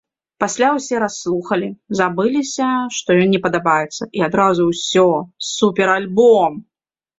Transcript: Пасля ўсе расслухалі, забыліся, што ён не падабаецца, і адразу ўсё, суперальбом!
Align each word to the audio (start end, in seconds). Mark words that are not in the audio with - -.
Пасля 0.43 0.69
ўсе 0.77 1.01
расслухалі, 1.03 1.69
забыліся, 1.99 2.71
што 3.01 3.09
ён 3.27 3.31
не 3.35 3.43
падабаецца, 3.45 4.01
і 4.09 4.19
адразу 4.31 4.61
ўсё, 4.73 5.07
суперальбом! 5.53 6.61